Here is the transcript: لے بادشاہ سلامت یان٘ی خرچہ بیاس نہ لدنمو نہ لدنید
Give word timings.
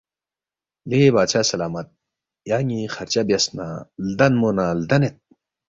لے 0.89 0.99
بادشاہ 1.15 1.49
سلامت 1.51 1.87
یان٘ی 2.49 2.79
خرچہ 2.93 3.21
بیاس 3.27 3.45
نہ 3.55 3.67
لدنمو 4.07 4.49
نہ 4.57 4.65
لدنید 4.79 5.15